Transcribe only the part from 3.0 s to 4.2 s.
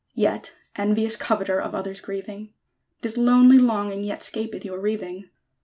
This lonely longing